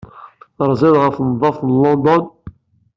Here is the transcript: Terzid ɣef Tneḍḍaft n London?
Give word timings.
Terzid 0.57 0.95
ɣef 1.03 1.15
Tneḍḍaft 1.17 1.61
n 1.65 1.69
London? 1.81 2.23